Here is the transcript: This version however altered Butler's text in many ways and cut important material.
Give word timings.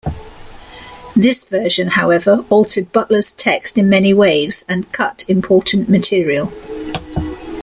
This 1.15 1.45
version 1.47 1.89
however 1.89 2.43
altered 2.49 2.91
Butler's 2.91 3.31
text 3.35 3.77
in 3.77 3.87
many 3.87 4.15
ways 4.15 4.65
and 4.67 4.91
cut 4.91 5.23
important 5.27 5.89
material. 5.89 6.51